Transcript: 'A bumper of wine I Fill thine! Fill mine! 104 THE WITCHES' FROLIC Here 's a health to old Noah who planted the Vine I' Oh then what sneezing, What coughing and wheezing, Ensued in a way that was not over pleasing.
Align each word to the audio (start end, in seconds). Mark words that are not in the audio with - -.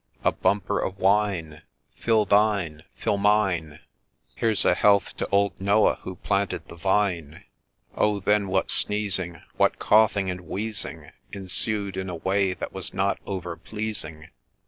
'A 0.23 0.31
bumper 0.31 0.79
of 0.79 0.97
wine 0.97 1.61
I 1.61 1.61
Fill 1.93 2.25
thine! 2.25 2.81
Fill 2.95 3.17
mine! 3.19 3.81
104 3.83 3.85
THE 3.85 3.85
WITCHES' 3.85 4.33
FROLIC 4.33 4.39
Here 4.39 4.55
's 4.55 4.65
a 4.65 4.73
health 4.81 5.17
to 5.17 5.29
old 5.29 5.61
Noah 5.61 5.99
who 6.01 6.15
planted 6.15 6.67
the 6.67 6.75
Vine 6.75 7.43
I' 7.43 7.43
Oh 8.01 8.19
then 8.19 8.47
what 8.47 8.71
sneezing, 8.71 9.43
What 9.57 9.77
coughing 9.77 10.31
and 10.31 10.41
wheezing, 10.41 11.11
Ensued 11.31 11.97
in 11.97 12.09
a 12.09 12.15
way 12.15 12.55
that 12.55 12.73
was 12.73 12.95
not 12.95 13.19
over 13.27 13.55
pleasing. 13.55 14.29